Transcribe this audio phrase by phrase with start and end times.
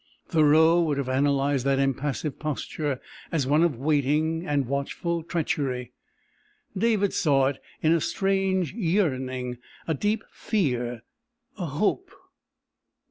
[0.27, 2.99] Thoreau would have analyzed that impassive posture
[3.31, 5.91] as one of waiting and watchful treachery;
[6.75, 7.49] David saw
[7.83, 11.03] in it a strange yearning, a deep fear,
[11.55, 12.09] a hope.